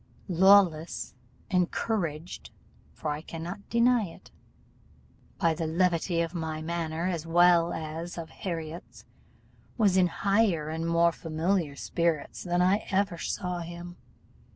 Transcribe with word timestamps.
Lawless, 0.27 1.13
encouraged 1.51 2.49
(for 2.91 3.11
I 3.11 3.21
cannot 3.21 3.69
deny 3.69 4.05
it) 4.07 4.31
by 5.37 5.53
the 5.53 5.67
levity 5.67 6.21
of 6.21 6.33
my 6.33 6.59
manner, 6.59 7.05
as 7.05 7.27
well 7.27 7.71
as 7.71 8.17
of 8.17 8.31
Harriot's, 8.31 9.05
was 9.77 9.97
in 9.97 10.07
higher 10.07 10.69
and 10.69 10.87
more 10.87 11.11
familiar 11.11 11.75
spirits 11.75 12.43
than 12.43 12.63
I 12.63 12.83
ever 12.89 13.19
saw 13.19 13.59
him. 13.59 13.97